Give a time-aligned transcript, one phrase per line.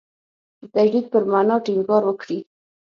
[0.59, 2.39] د تجدید پر معنا ټینګار وکړي.